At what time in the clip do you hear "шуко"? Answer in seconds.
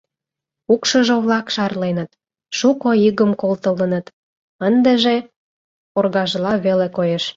2.57-2.89